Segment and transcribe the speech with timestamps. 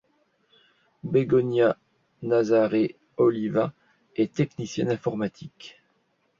[1.03, 1.77] Begoña
[2.23, 3.71] Nasarre Oliva
[4.15, 5.79] est technicienne informatique.